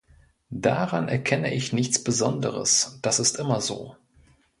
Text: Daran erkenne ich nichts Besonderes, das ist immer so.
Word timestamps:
Daran 0.55 1.09
erkenne 1.09 1.53
ich 1.53 1.73
nichts 1.73 2.03
Besonderes, 2.03 2.97
das 3.03 3.19
ist 3.19 3.37
immer 3.37 3.61
so. 3.61 3.95